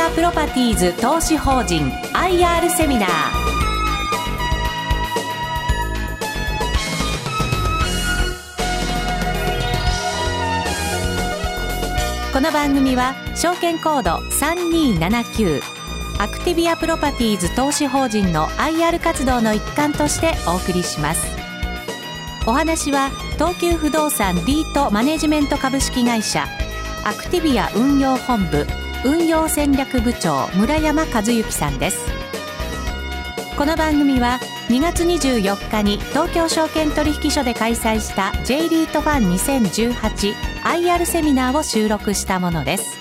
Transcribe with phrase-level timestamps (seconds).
[0.00, 3.08] アプロパティーズ投資法人 IR セミナー。
[12.32, 15.60] この番組は証券コード3279
[16.18, 21.26] アクティビアプロパティーズ投資法人の IR 活動の一環としてお送りします。
[22.46, 26.46] お話は東急不動産リートマネジメント株式会社
[27.04, 28.66] アクティビア運用本部
[29.02, 32.06] 運用戦略部長村山和幸さんです。
[33.56, 42.98] この番組は2月24日に東京証券取引所で開催した J リートファン 2018IR セミナーを収録したものです。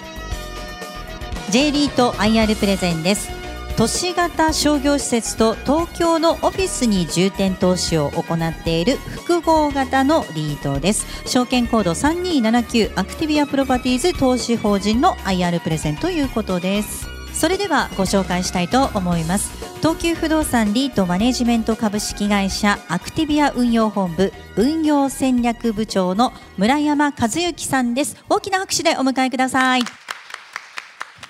[1.52, 3.39] J リート IR プレゼンです。
[3.80, 11.26] 都市型商業施設と東京のオフィスに重点投資を行っている複合型のリートです。
[11.26, 17.08] 証券コード3279アクティビアプロパティーズ投資法人の IR プレゼンということです。
[17.32, 19.50] それではご紹介したいと思います。
[19.78, 28.18] 東急不動産リートマネジメント株式会社アクティビア運用本部運用戦略部長の村山和幸さんです。
[28.28, 29.84] 大きな拍手でお迎えください。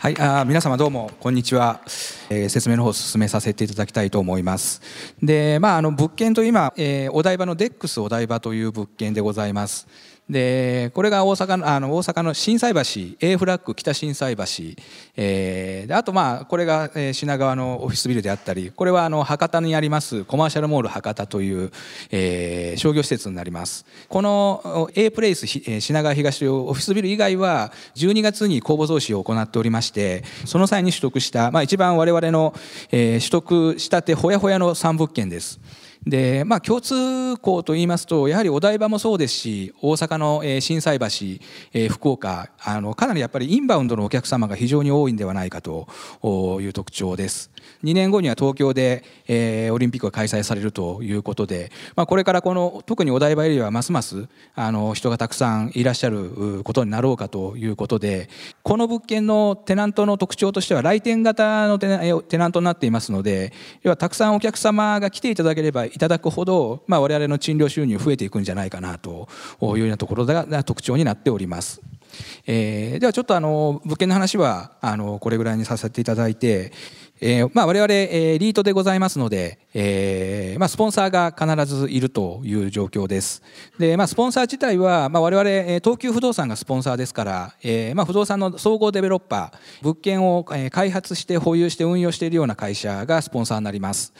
[0.02, 1.82] はい、あ皆様どうもこんにちは、
[2.30, 4.82] えー、説明の方を進めさせていただきたいと思います。
[5.22, 9.90] でまああの物件と今、えー、お台場のデックスお台場という物件でございます。
[10.30, 14.44] でこれが大阪のあの大阪の心斎橋 A フラッグ北心斎橋、
[15.18, 21.72] えー、であとまあこれが、品川のオフィスビルであったりこれはあの博多にありますコマーシャルモール博多という、
[22.12, 23.86] えー、商業施設になります。
[24.08, 32.54] この A プレイス品川東オフィスビル以外は12月に公募増資を行っておりましてしてその際に取得した、まあ、一番我々の、
[32.92, 35.60] えー、取得したてほやほやの3物件です。
[36.08, 41.06] でまあ、共通項といいますとやはりお台場もそうですし大阪の心斎橋、
[41.74, 45.90] えー、福岡あのかなりやっぱりインバウンドのお客様が非常に多いんではないかと
[46.62, 47.52] いう特徴です
[47.84, 58.30] 2年後には東京で、えー、オリンピックが開催されるということで、まあ、これからこの特にお台場エリアはますますあの人がたくさんいらっしゃることになろうかということで
[58.64, 63.54] この物件のテナントの特徴としては来店型のテナントになっていますので
[63.84, 69.30] 要はたくさんお客様が来ていただければいただくほど、まあ、我々の賃料収入増えていくんじゃないかなと
[69.62, 71.82] いうようなところが特徴になっております。
[72.46, 76.72] えー、ではちょっとあの物件の話はあのこれぐらいにさせていただいて、
[77.22, 83.44] えーまあ、我々、えー、リートでございますので、えーまあ、スポンサーが必ずいるという状況です。
[83.78, 85.50] で、まあ、スポンサー自体は、まあ、我々、
[85.80, 94.14] 東急不動産がスポンサーですから、えーまあ、不動産の総合デベロッパー、物件を開発して保有して運用しているような会社がスポンサーになります。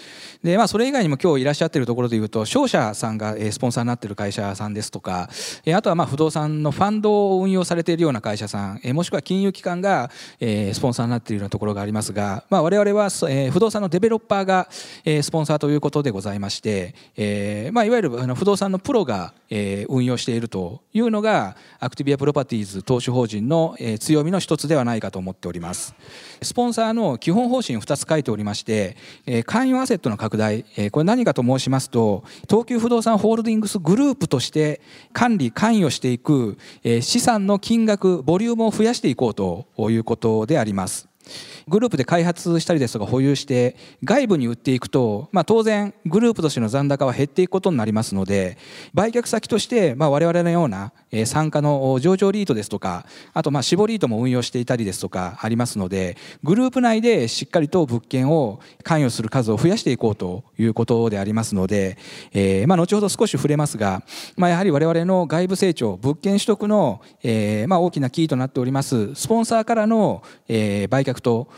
[0.44, 5.30] で、まあ、それ以外にも今日いらっしゃっているところでいうと、商社さんがスポンサーになっている会社さんですとか、
[5.74, 14.68] あとはまあ不動産のファンドを運用されているような会社さん、もしくは金融機関がスポンサーになっているようなところがありますが、まあ、我々はえ不動産のデベロッパーが
[15.06, 25.96] えスポンサーということでございまして、えーまあ、いわゆるあの不動産のプロがえ運用しているというのがアクティビアプロパティーズ投資法人のえ強みの一つではないかと思っております。
[26.42, 28.96] スポンサーの基本方針2つ書いておりまして
[29.26, 34.82] え関与アセットの拡大えこれ何かと申しますと東急不動産ホールディングスグループとして
[35.14, 41.09] 管理関与していくえ資産の金額ボリュームを増やしていこうということであります。
[41.68, 48.58] グループで開発したりですとか保有して外部に売っていくと、まあ、当然グループとしての残高は減っていくことになりますので
[48.94, 50.94] 売却先として、まあ、我々のような
[51.26, 61.98] 参加の上場リートですとかあとまあ絞リートも運用していたりですとかありますのでグループ内でしっかりと物件を関与する数を増やしていこうということでありますので、
[62.34, 64.04] え、まあ後ほど少し触れますが、
[64.38, 71.50] まあ、やはり我々の外部成長物件取得の、え、まあ大きなキーとなっておりますスポンサーからの、え、売却と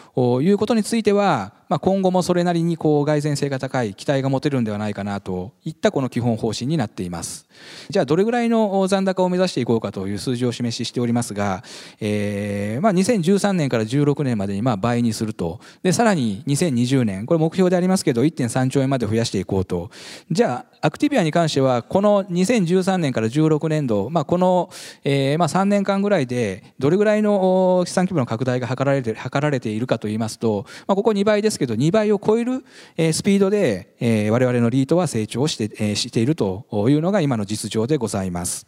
[0.41, 7.47] いうことについてはまあ、今後もそれなりにこう蓋然性が高い期待が持てるんではないかなといったこの基本方針になっています。
[7.89, 11.63] じゃあどれぐらいの残高を目指していこうかという数字を示ししておりますが、
[12.01, 15.61] えーまあ、2013年から16年までにまあ倍にすると。
[15.81, 17.25] でさらに2020年。
[17.25, 19.91] これ目標でありますけど1.3兆円まで増やしていこうと。
[20.29, 24.71] じゃあアクティビアに関してはこの2013年から16年度、まあ、この、
[25.03, 32.65] えーまあ、3年間ぐらいでどれぐらいの資産規模の拡大が図られて図られているかといいますと、まあ、ここ2倍ですけど2倍を超える
[33.13, 38.67] スピードで我々のリートは成長してしているというのが今の実情でございます。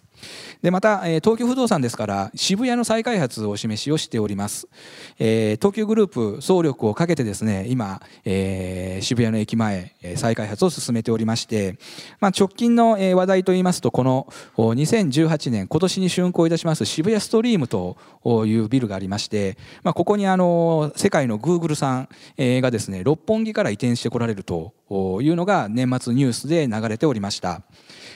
[0.62, 4.68] でまた、え、東急不動産ですから渋谷の再開発をお示しをしております、
[5.20, 11.78] えー、東急グループ総力をかけてですね今、えー、渋谷の駅前再開発を進めておりまして、
[12.20, 14.28] まあ、直近の話題といいますとこの
[14.58, 17.98] 2018年今年に竣工いたします渋谷ストリームと
[18.46, 24.74] いうビルがありまして、まあ、ここにあの世界のグーグルさんがですね六本木から移転してこられると
[25.22, 27.62] いうのが年末ニュースで流れておりました。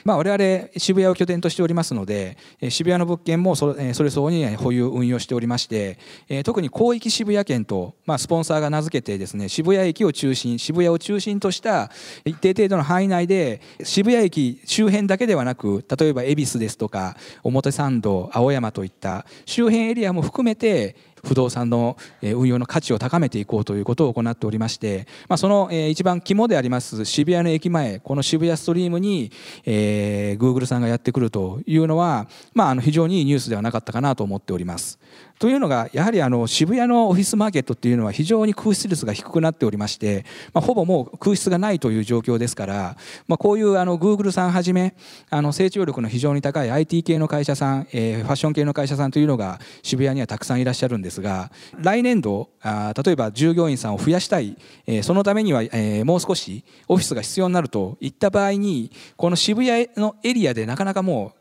[0.04, 2.36] まあ、我々渋谷を拠点としておりますので
[2.70, 5.98] 渋谷の物件もそれ相応に保有運用しておりまして
[6.44, 11.90] 特に広域渋谷圏と、ま、スポンサーが名付けてですね渋谷駅を中心渋谷を中心とした
[12.24, 29.30] 一定程度の範囲内で渋谷駅周辺だけではなく例えば恵比寿ですとか表参道青山といった周辺エリアも含めて不動産の運用の価値を高めていこうということを行っておりまして、まあ、その一番肝であります渋谷の駅前この渋谷ストリームに、
[29.64, 34.98] えー、Google さんがやってくるというのは、まあ、あの非常にいいニュースではなかったかなと思っております。
[35.38, 42.96] というのがやはりあの渋谷のオフィスマーケットっていうのは非常に空室率が低くなっておりまして、まあ、ほぼもう空室がないという状況ですから、
[43.28, 44.96] まあ、こういうあの Google さんはじめ
[45.30, 54.56] あの成長力の非常に高い IT 系の会社さん、えー、ファッション系の会社さんというのが渋谷にはたくさんいらっしゃるんですが来年度あ例えば従業員さんを増やしたい、
[54.86, 61.37] えー、そのためには、えー、もう少しオフィスが必要になるといった場合にこの渋谷のエリアでなかなかもう、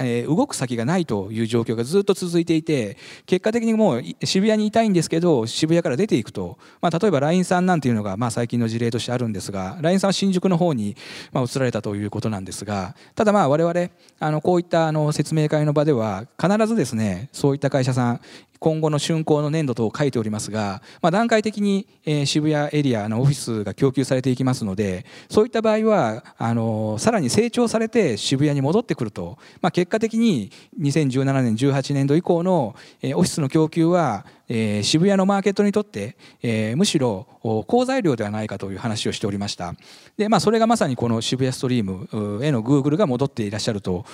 [0.00, 10.96] え、動く先がないという状況がずっと続いていて結果的にもう渋谷にいたいんですけど渋谷から出ていくと、まあ、例えば LINE さんなんていうのがまあ最近の事例としてあるんですが LINE さんは新宿の方に
[11.32, 18.20] ま移られたということなんですがただまあ我々あのこういったあの説明会の場では必ずですねそういった会社さん
[18.58, 30.50] 今後の竣工の年度と書いておりますが、まあ、段階的に、え、渋谷エリアのオフィスが供給されていきますのでそういった場合はあのさらに成長されて渋谷に戻ってくると、まあ、結果的に
[30.80, 39.74] 2017年18年度以降の、え、オフィスの供給はえ、渋谷のマーケットにとって、え、むしろ好材料ではないかという話をしておりました。
[40.16, 44.04] で、まあ、それがまさにこの渋谷ストリームへのグーグルが戻っていらっしゃると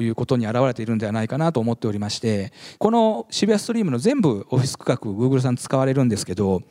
[0.00, 6.62] いうことに表れているんではないかなと思っておりましてこの渋谷ストリームの全部オフィス区画 Google さん使われるんですけど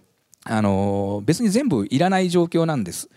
[0.50, 3.10] あの別に全部いらない状況なんです。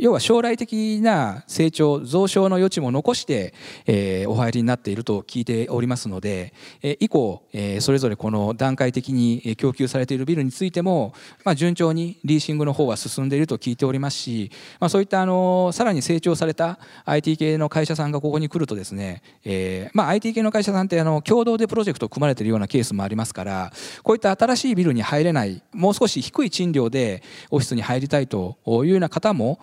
[0.00, 3.52] 要は将来的な成長増床の余地も残して、
[3.86, 11.14] えー、お入りになっていると聞いておりますので、え、以降、え、それぞれこの段階的に供給されているビルについても、
[11.44, 23.72] まあ、順調にリーシングの方は進んでいると聞いておりますし、まあ、そういったあのさらに成長された IT 系の会社さんがここに来るとですね、えーまあ、IT 系の会社さんってあの共同でプロジェクトを組まれているようなケースもありますから
[24.04, 29.58] こういった新しいビルに入れないもう少し低い賃料でオフィスに入りたいというような方も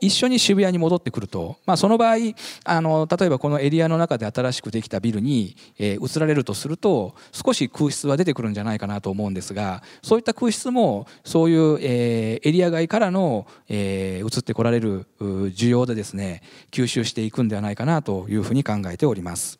[0.00, 2.16] 一緒に渋谷に戻ってくると、まあ、その場合
[2.64, 19.59] あの例えばこのエリアの中で新しくできたビルに、え、移られるとすると少し空室は出てくるんじゃないかなと思うんですがそういった空室もそういう、え、エリア外からの、え、移ってこられる需要でですね吸収していくんではないかなというふうに考えております。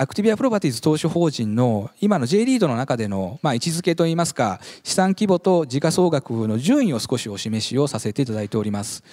[0.00, 9.04] アクティビアプロパティーズ投資法人の今の J リードの中での、まあ、位置づけといいますか資産規模と時価総額の順位を少しお示しをさせていただいております、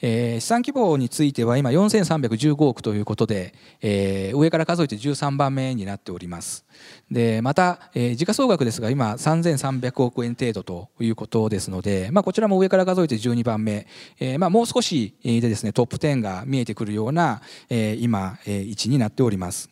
[0.00, 6.64] えー、資産規模については今4315億ということで、えー、上から数えて13番目になっております。
[7.08, 13.86] でまた、えー、時価総額ですが今3300億円程度ということですので、まあ、こちらも上から数えて12番目、
[14.18, 19.71] えーまあ、もう少しでですねトップ10が見えてくるような、えー、今、えー、位置になっております。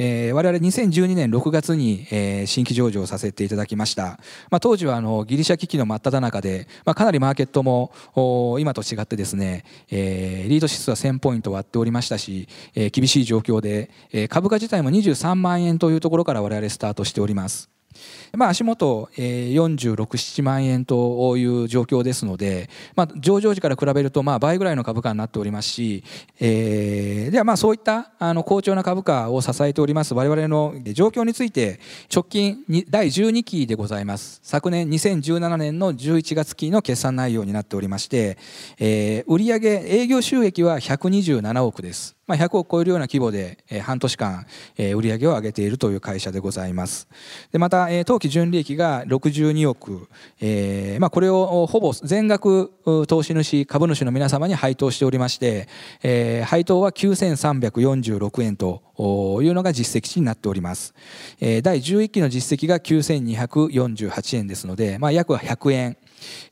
[0.00, 7.90] えー、我々2012年6月に、えー、新規上場させていただきました、まあ、当時はあのギリシャ危機の真っ只中で、まあ、かなりマーケットも
[8.60, 17.77] 今と違ってですね、えー、リード指数は1000ポイント割っておりましたし、えー、厳しい状況で、えー、株価自体も23万円というところから我々スタートしております。
[18.36, 26.04] まあ、足元、えー、46、7万円という状況ですので、まあ、上場時から比べるとまあ倍ぐらいの株価になっておりますし、
[26.40, 31.80] えー、ではまあそういったあの好調な株価を支えております我々の状況について
[32.12, 34.40] 直近第12期でございます。
[34.42, 38.38] 昨年2017年の11月期の決算内容になっておりまして、
[38.78, 42.17] えー、売上営業収益は127億です。
[42.28, 47.08] まあ、100億超えるような規模で、え、半年間、えー、売上を上げているという会社でございます。
[47.50, 50.08] でまた、え、当期純利益が62億、
[50.38, 52.70] えーまあ、これをほぼ全額
[53.08, 55.68] 投資主株主の皆様に配当しておりまして、
[56.02, 58.82] え、配当は9346円と
[59.42, 60.94] いうのが実績値になっております。
[61.40, 65.96] え、第11期の実績が9248円ですので、まあ、約100円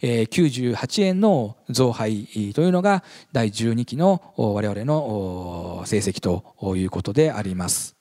[0.00, 7.96] 98円の増配というのが第12期の我々の成績ということであります。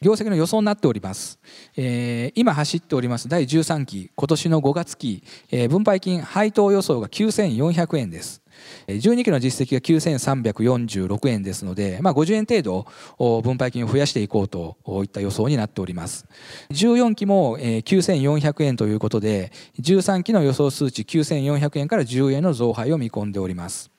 [0.00, 1.38] 業績の予想になっております、
[1.76, 8.42] えー、今走っております第13期今年の5月期、えー、分配金配当予想が9400円です。
[8.86, 12.86] 12期の実績が9346円ですので、まあ、50円程度
[13.42, 16.26] 分配金を増やしていこうといった予想になっております。
[16.70, 23.95] 14期も9400円ということで13期の予想数値9400円から10円の増配を見込んでおります。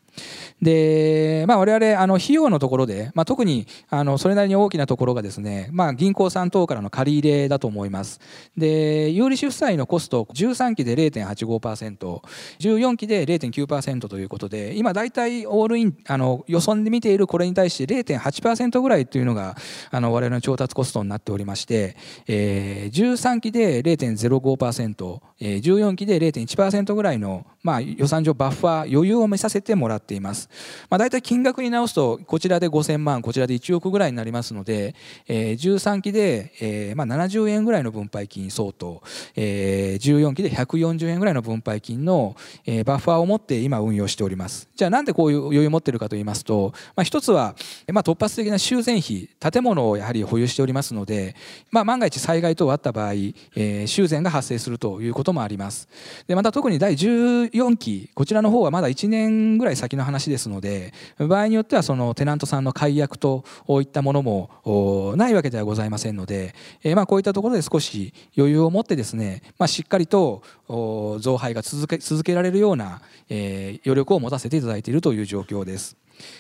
[0.62, 8.20] で、まあ、我々あの費用のところで、まあ、特にあのそれなりに大きなところがですね、まあ、銀行さん等からの借り入れだと思います。
[8.58, 19.56] で有利子負債のコスト13期で 0.85%14 期で0.9%ということで今大体オールインあの予算で見ているこれに対して0.8%ぐらいというのが
[19.92, 21.96] あの我々の調達コストになっておりまして、
[22.28, 30.50] えー、13期で0.05%、えー、14期で0.1%ぐらいの、まあ、予算上バッファー余裕を見させてもらってています。
[30.90, 34.96] まあ、大体金額に直すとこちらで5000万こちらで1億ぐらいになりますので、
[35.28, 39.02] えー、13期で、えーまあ、70円ぐらいの分配金相当、
[39.36, 42.36] えー、14期で140円ぐらいの分配金の、
[42.66, 47.56] えー、バッファーを持って今運用しておりますじゃあなんでこういう余裕を持ってるかと言いますと、まあ、一つは、
[47.92, 51.36] まあ、突発的な修繕費建物をやはり保有しておりますので、
[51.72, 55.90] まあ、万が一災害等あった場合、えー、修繕が発生するということもあります
[56.28, 63.44] でまた特に第14期こちらの方はまだ1年ぐらい先の話ですので場合によってはそのテナントさんの解約と
[63.82, 75.98] いったものもないわけではございませんので、えまあこういったところで少し余裕を持ってですね、まあ、しっかりと増配が続け続けられるような、え余力を持たせていただいているという状況です。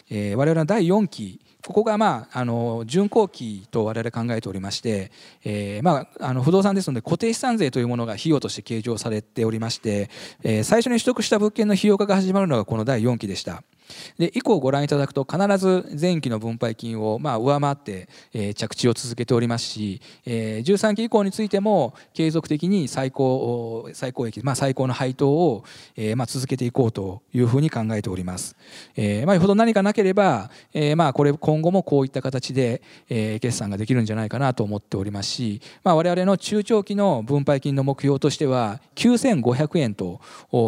[0.09, 5.11] え我々の第4期ここが、まあ、あの巡航期と我々考えておりまして、
[5.43, 10.09] えーまあ、あの不動産ですので固定資産税というものが費用として計上されておりまして、
[10.43, 13.63] えー、最初に取得した物件の費用化が始まるのがこの第4期でした。
[14.17, 25.63] で以降ご覧いただくと必ず前期の分配金をまあ上回って、え、着地を続けておりますし、え、13期以降についても継続的に最高最高益、まあ、最高の配当を、
[25.95, 28.55] えまあ、続けていこうというふうに考えております。
[28.95, 40.21] えまあ、よほど何かなければ、えまあ、これ今後もこういった形で、え、決算ができるんじゃないかなと思っておりますし、まあ、我々の中長期の分配金の目標としては9500円と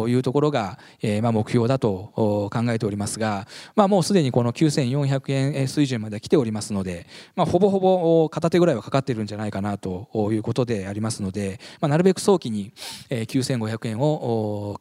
[0.08, 3.09] いうところが、えまあ、目標だと考えております。
[3.10, 12.72] ますが、まあ、もうすでにこの9400円水準まで来ておりますので、まあ、ほぼほぼ片手ぐらいはかかってるんじゃないかなということでありますので、まあ、なるべく早期に
[13.10, 14.80] 9500円を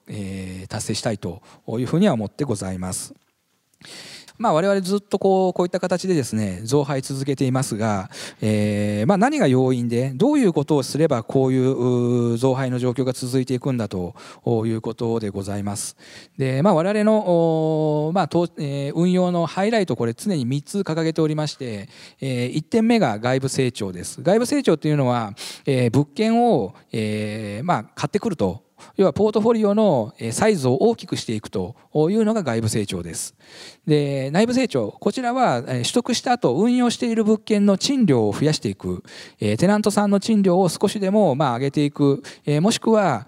[0.69, 3.15] 達成したいというふうには思ってございます。
[4.39, 8.09] まあ、我々ずっとこうこういった形でですね増配続けていますが、
[8.41, 14.15] えーまあ、何が要因でどういうことをすればこういう増配の状況が続いていくんだと
[14.65, 15.97] いうことでございます。
[16.37, 21.89] で、まあ、我々の、まあえー、運用のハイライトこれ常に3つ掲げておりまして、
[22.21, 24.21] えー、1点目が外部成長です。
[24.21, 25.33] 外部成長というのは、
[25.65, 33.35] え、物件を、えまあ、買ってくると要はポートフォリオのサイズを大きくしていくというのが外部成長です。
[33.85, 39.03] で内部成長こちらは取得した後運用している物件の賃料を増やしていく
[39.39, 42.21] テナントさんの賃料を少しでもまあ上げていく
[42.61, 43.27] もしくは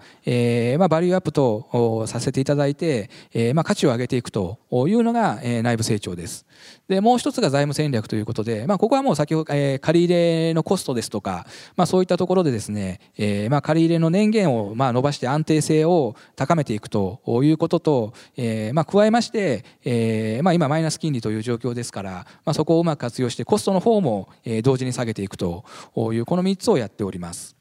[0.78, 3.10] まバリューアップとさせていただいて
[3.54, 6.46] ま価値を上げていくというのが内部成長です。
[6.88, 22.10] でもう一つが財務戦略ということで、まあ、ここはもう先ほど、えー、借り入れのコストですとか、まあ、そういったところでですね、えーまあ、借り入れの年限をま伸ばして安安定性を高めていくということと、えーまあ、加えまして、えーまあ、今マイナス金利という状況ですから、
[22.44, 24.28] まあ、そこをうまく活用してコストの方も
[24.62, 25.64] 同時に下げていくと
[26.12, 27.56] いうこの3つをやっております。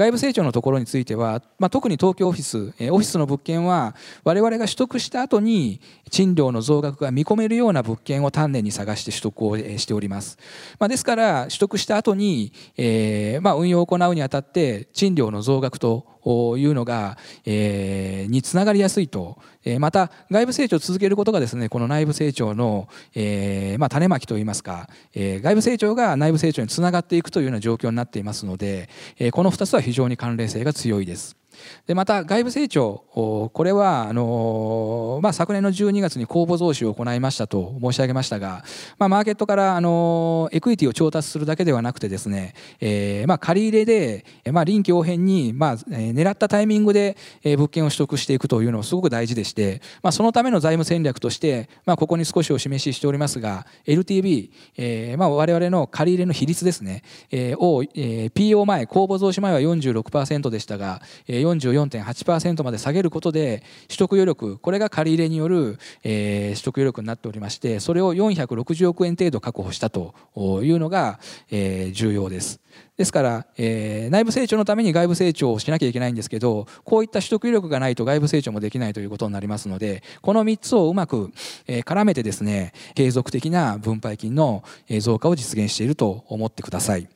[0.00, 5.78] 外部成長のところについては、まあ、特に東京オフィス、えオフィスの物件は我々が取得した後に
[6.08, 10.38] 賃料の増額が見込めるような物件を丹念に探して取得をしております、
[10.78, 17.16] まあ、ですから取得した後に、えーまあ、運用を行うにあたって賃料の増額というのが、
[17.46, 28.88] えー、につながりやすいと、えー、また外部成長を続けることがですねこの内部成長の、えーまあ、種まきといいますか、えー、外部成長が内部成長につながっていくというような状況になっていますので、
[29.18, 31.39] えー、この2つは非非常に関連性が強いです。
[31.86, 33.04] でまた外部成長
[33.52, 38.64] これはあの、まあ、昨年の12月に公募増資を行いましたと申し上げましたが、
[38.98, 70.14] まあ、マーケットからあのエクイティを調達するだけではなくてですね、えー、まあ借り入れで、まあ、臨機応変に、まあ、狙ったタイミングで物件を取得していくというのはすごく大事でして、まあ、そのための財務戦略として、まあ、ここに少しお示ししておりますが LTV、えーまあ、我々の借り入れの比率ですね、えー、を、えー、PO 前公募増資前は46%でしたが、えー44.8%まで下げることで取得余力これが借り入れによる、えー、取得余力になっておりましてそれを460億円程度確保したと
[70.62, 72.60] いうのが、えー、重要です。
[72.96, 81.32] ですから、えー、内部成長のために外部成長をしなきゃいけないんですけどこういった取得力がないと外部成長もできないということになりますのでこの3つをうまく、
[81.66, 84.62] えー、絡めてですね継続的な分配金の
[85.00, 87.08] 増加を実現していると思ってください。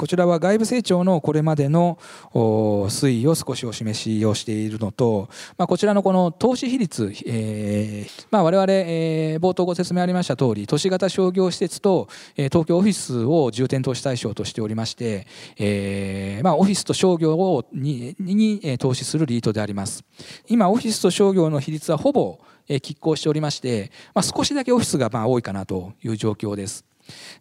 [0.00, 1.98] こちらは外部成長のこれまでの
[2.32, 5.28] 推移を少しお示しをしているのと、
[5.58, 15.26] まあ、こちらのこの投資比率、えーまあ、我々、えー、冒頭ご説明ありました通り都市型商業施設と、えー、東京オフィスを重点投資対象としておりまして、
[15.58, 20.02] えーまあ、オフィスと商業をにに投資するリートであります
[20.48, 22.38] 今オフィスと商業の比率はほぼ
[22.70, 26.89] 拮抗しておりまして、まあ、少しだけオフィスがまあ多いかなという状況です。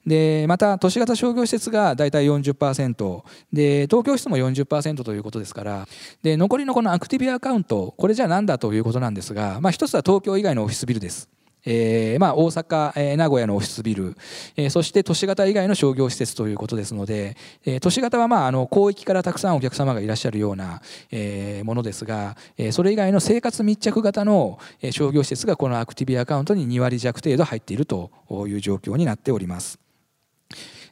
[0.05, 5.87] でまた都市型商業施設が大体40%で東京室も40%ということですから
[6.21, 11.29] で残りのこのアクティビアカウントこれじゃ何だということなんですが、まあ、一つは東京以外のオフィスビルです。
[11.65, 14.15] えーまあ、大阪、えー、名古屋のオフィスビル、
[14.55, 17.35] えー、そして都市型以外の商業施設ということですので、
[17.65, 24.59] えー、都市型は、まあ、あの広域からたくさんお客様がいらっしゃるような、えー、ものですが、えー、それ以外の生活密着型の
[24.91, 28.11] 商業施設がこのアクティビアカウントに2割弱程度入っていると
[28.47, 29.88] いう状況になっております。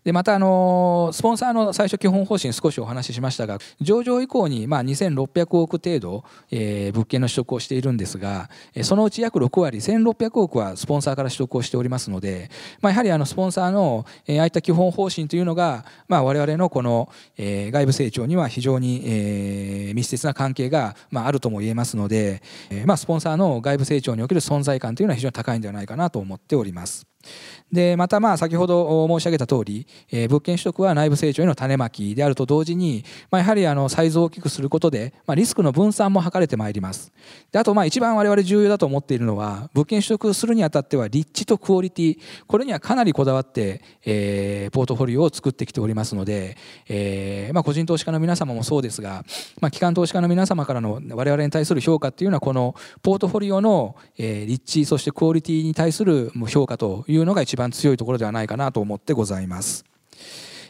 [0.08, 8.50] でまたあのスポンサーの最初基本方針少しお話ししましたが上場以降にまあ2600億程度、えー、物件の取得をしているんですが
[8.84, 12.50] そのうち約6割1600億はスポンサーから取得をしておりますので、
[12.80, 27.08] まあ、やはりあのスポンサーのえああいった基本方針というのが、まあ、我々のこの、えー、外部成長には非常に、えー、密接な関係が、まあ、あるとも言えますので、えーまあ、スポンサーの外部成長における存在感というのは非常に高いんではないかなと思っております。
[27.72, 37.12] でまたまあ先ほど申し上げた通り、えー、物件取得は内部成長への種まきであると同時に、まあ、やはりあのサイズを大きくすることで、まあ、リスクの分散も図れてまいります。
[37.52, 46.58] であとまあ一番我々重要だと思っているのは物件取得するにあたっては立地とクオリティこれにはかなりこだわって、えー、ポートフォリオを作ってきておりますので、
[46.88, 49.24] えーまあ、個人投資家の皆様もそうですが、
[49.60, 59.86] まあ、機関投資家の皆様からの我々に対する評価っていうのはこのポートフォリオの、えー、立地そしてクオリティに対する評価といういうのが一番強いところではないかなと思ってございます。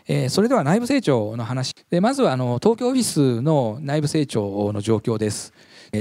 [0.07, 5.53] えそれでは内部成長の話でまずはあの東京オフィスの内部成長の状況です。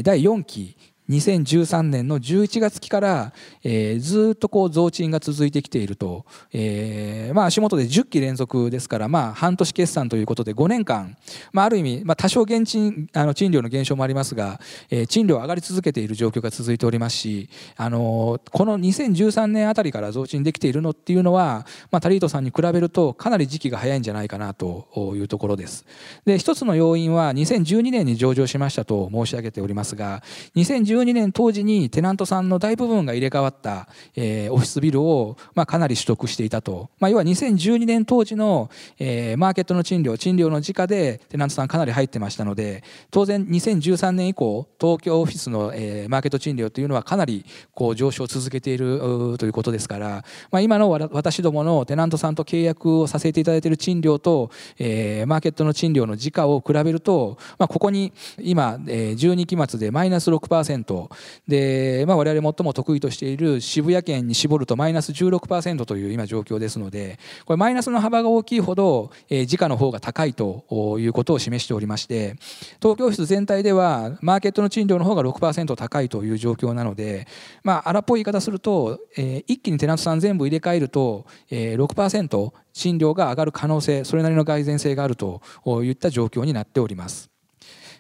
[0.05, 0.77] 第4期
[1.09, 11.16] 2013年の11月期から、えー、ずっとこう増賃が続いてきていると、えー、まあ足元で10期連続ですから、まあ、半年決算ということで5年間、
[11.53, 25.85] まあ、ある意味、まあ、多少減賃あの賃料の減少もありますが、えー、賃料上がり続けている状況が続いておりますし、あの、この2013年あたりから増賃できているのっていうのは、まあ、タリートさんに比べるとかなり時期が早いんじゃないかなというところです。
[26.25, 30.23] で一つの要因は2012年に上場しましたと申し上げておりますが
[30.57, 61.11] 2012 2012年当時にテナントさんの大部分が入れ替わった、えー、オフィスビルを、まあ、かなり取得していたと、まあ、要は2012年当時の、えー、マーケットの賃料賃料の時価でテナントさんかなり入ってましたので当然2013年以降東京オフィスの、えー、マーケット賃料というのはかなりこう上昇を続けているということですから、まあ、今の私どものテナントさんと契約をさせていただいている賃料と、えー、マーケットの賃料の時価を比べると、まあ、ここに今、えー、12期末でマイナス6%ト
[61.46, 70.64] で、まあ、我々最も得意としている渋谷圏に絞るとマイナス16%という今状況ですのでこれマイナスの幅が大きいほど、えー、時価の方が高いと
[70.99, 72.37] いうことを示しておりまして
[72.81, 77.27] 東京オフィス全体ではマーケットの賃料の方が6%高いという状況なので、
[77.62, 85.42] まあ、荒っぽい言い方すると、えー、一気にテナントさん全部入れ替えると、えー、6%賃料が上がる可能性それなりの蓋然性があると
[85.83, 87.36] いった状況になっております。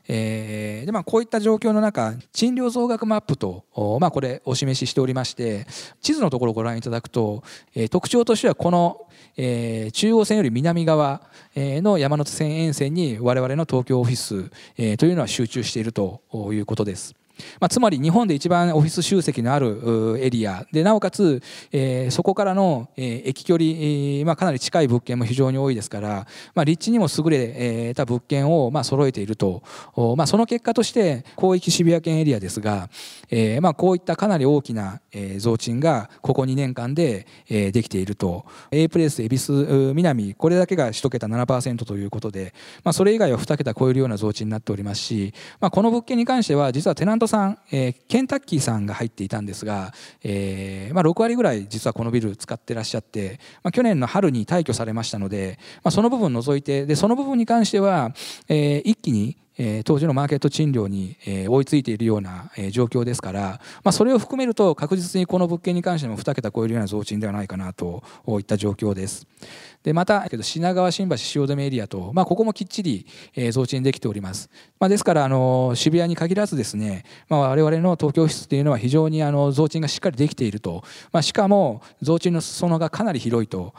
[0.08, 3.64] えーでまあ、こういった状況の中賃料増額マップと、
[4.00, 5.66] まあ、これお示ししておりまして
[6.00, 7.42] 地図のところをご覧いただくと、
[7.74, 11.22] えー、特徴としてはこの、えー、中央線より南側
[11.56, 17.14] の山手線沿線に我々の東京オフィス、えー、というのは集中しているということです。
[17.60, 20.66] まあ、つまり日本で一番オフィス集積のあるエリア。
[20.72, 29.62] でなおかつ、えー、そこからの、えー、駅距離、えーまあ、かなり近い物件も非常に多いですから、まあ、立地にも優れた物件を、まあ、揃えていると、
[30.16, 32.88] まあ、その結果として広域渋谷圏エリアですが、
[33.30, 38.46] えーまあ、こういったかなり大きな、えー、増賃がここ2年間で、えー、できていると。
[38.70, 58.12] A プレス恵比寿南これだけが1桁7%ということで、まあ、それ以外は2桁超えるような増賃になっておりますし、まあ、この物件に関しては実はテナントさん、えー、ケンタッキーさんが入っていたんですが、えーまあ、6割ぐらい実はこのビル使ってらっしゃって、まあ、去年の春に退去されましたので、まあ、その部分除いてでその部分に関しては、
[58.48, 68.02] えー、一気にえー、当時のマーケット賃料に、えー、追いついているような、えー、状況ですから、まあ、それを含めると確実にこの物件に関しても2桁超えるような増賃ではないかなと
[68.38, 69.26] いった状況です。
[69.86, 83.74] でまた品川新橋汐留エリアと、まあ、ここもきっちり、えー、増賃できております、まあ、ですからあの渋谷に限らずですね、まあ、我々の東京室というのは非常にあの増賃がしっかりできていると、まあ、しかも増賃の裾野がかなり広いと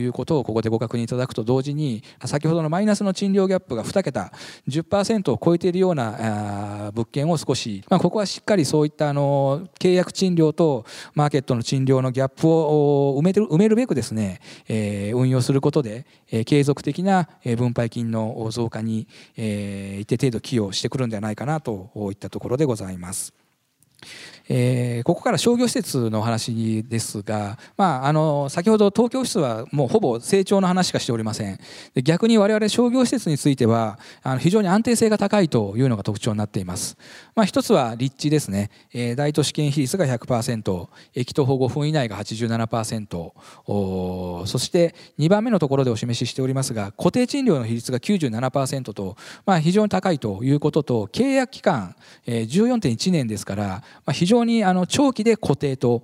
[0.00, 4.32] いうことをここでご確認いただくと同時に先ほどのマイナスの賃料ギャップが2桁
[4.68, 19.06] 10%を超えているような物件を少し、まあ、ここはしっかりそういったあの契約賃料とマーケットの賃料のギャップを埋めてる埋めるべくですね、えー、運用することで、えー、継続的な分配金の増加に、
[19.36, 23.32] えー、一定程度寄与してくるんではないかなといったところでございます。
[24.48, 31.58] えー、ここから商業施設の話ですが、まあ、あの先ほど東京室はもうほぼ成長の話しかしておりません。
[32.02, 36.96] 逆に我々商業施設についてはあの非常に安定性が高いというのが特徴になっています、
[37.34, 43.32] まあ、一つは立地ですね、えー、大都市圏比率が100%駅徒歩5分以内が87%
[43.66, 51.94] おそして2番目のところでお示ししておりますが固定賃料の比率が97%と、まあ、非常に高いということと契約期間、
[52.26, 56.02] えー、14.1年ですから、まあ、非常常にあの長期で固定と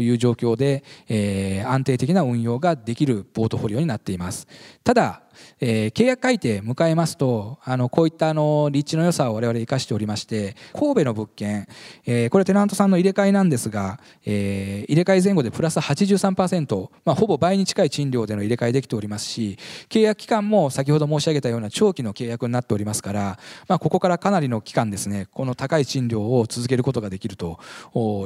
[0.00, 4.46] いう状況で、えー、安定的な運用ができるポートフォリオになっています。
[4.84, 5.22] ただ
[5.60, 11.66] えー、契約改定迎えますとあのこういったあの立地の良さを我々生かしておりまして神戸の物件、
[12.06, 27.58] えー、これテナントさんの入れ替えなんですが、えー、入れ替え前後でプラス83%、まあ、ほぼ倍に近い賃料での入れ替えできておりますし契約期間も先ほど申し上げたような長期の契約になっておりますから、まあ、ここからかなりの期間ですねこの高い賃料を続けることができると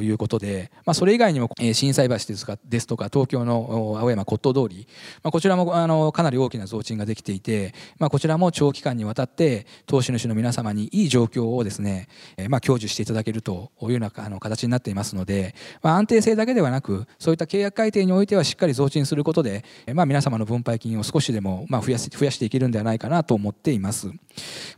[0.02, 4.86] いうことで、まあ、それ以外にも心斎橋ですかですとか東京の青山骨董通り、
[5.22, 24.06] まあ、こちらもあのかなり大きな増賃がができていて、まあ、こちらも長期間にわたって投資主の皆様にいい状況をですね、えまあ、享受していただけるというようなあの形になっていますので、まあ、安定性だけではなくそういった契約改定においてはしっかり増賃することで、まあ、皆様の分配金を少しでもまあ増やし増やしていけるんではないかなと思っています。
[24.06, 24.14] ま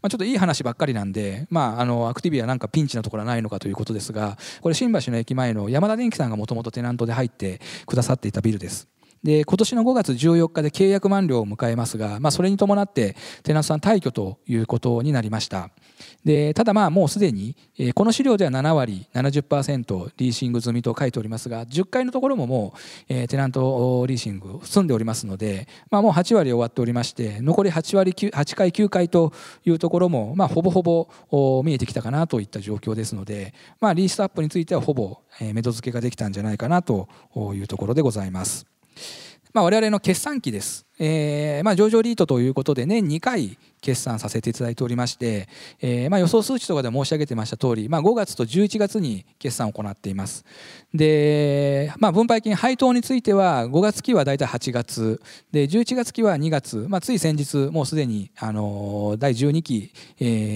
[0.03, 8.89] あ、ちょっといい話ばっかりなんで、まあ、あのアクティビアなんかピンチなところはないのかということですがこれ新橋の駅前の山田電機さんがもともとテナントで入ってくださっていたビルです。
[9.25, 15.71] で今年の5月14日で契約満了を迎えますが、まあ、それに伴ってテナントさん退去ということになりました
[16.25, 17.57] でただまあもうすでに、
[17.95, 22.75] この資料では7割70%リーシング済みと書いておりますが10階のところもも
[23.09, 29.33] う、テナントリーシング済んでおりますので、まあ、もう8割終わっておりまして残り8割 9, 8階9階と
[29.65, 37.09] いうところも、まあ、ほぼほぼ見えてきたかなといった状況ですので、まあ、リースアップについてはほぼ、えー、目処付けができたんじゃないかなと
[37.55, 38.74] いうところでございます。
[39.53, 40.85] まあ、我々の決算期です。
[40.99, 45.49] えーまあ、上場リートということで年2回決算させていただいておりまして、
[45.81, 50.45] えーまあ、予想数値とかで申し上げてました通り、まあ、5月と11月に決算を行っています。
[50.95, 55.21] で、まあ、分配金配当については5月期は大体8月
[55.53, 59.93] で11月期は2月、まあ、つい先日もうすでにあの第12期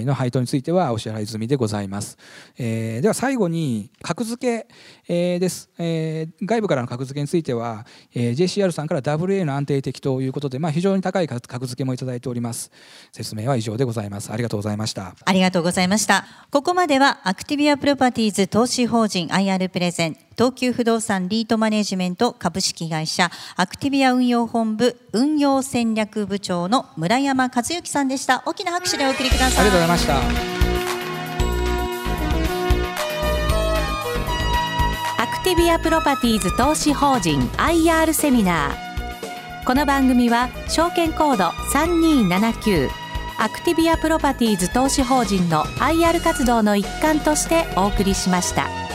[0.06, 2.16] の配当についてはお支払い済みでございます、
[2.56, 4.68] えー、では最後に格付け、
[5.08, 12.70] えー、です、えー、外部からの格付けについては、えー、JCR さんから WA の安定的ということで、まあ、非常に高い格付けもいただいております。
[13.12, 14.32] 説明は以上でございます。
[14.32, 15.14] ありがとうございました。
[15.24, 16.24] ありがとうございました。
[16.50, 28.42] ここまではアクティビアプロパティーズ投資法人 IR プレゼン東急不動産リートマネジメント株式会社アクティビア運用本部運用戦略部長の村山和之さんでした。
[28.46, 29.66] 大きな拍手でお送りください。
[29.66, 30.58] ありがとうございました。
[35.20, 38.87] アクティビアプロパティーズ投資法人 IR セミナー
[39.68, 42.88] この番組は証券コード3279
[43.38, 48.87] アクティビアプロパティーズ投資法人の IR 活動の一環としてお送りしました。